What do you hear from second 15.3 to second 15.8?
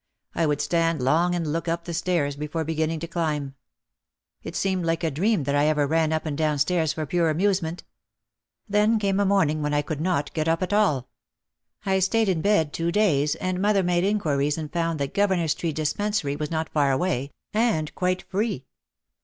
neur Street